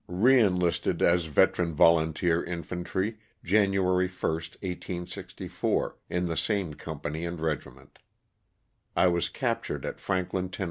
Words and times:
Re 0.07 0.39
enlisted 0.39 1.03
as 1.03 1.25
Veteran 1.25 1.75
Volunteer 1.75 2.43
Infantry, 2.43 3.19
January 3.43 4.07
1, 4.07 4.19
1864, 4.31 5.95
in 6.09 6.25
the 6.25 6.35
same 6.35 6.73
company 6.73 7.23
and 7.23 7.39
regiment. 7.39 7.99
I 8.95 9.05
was 9.09 9.29
captured 9.29 9.85
at 9.85 9.99
Franklin, 9.99 10.49
Tenn. 10.49 10.59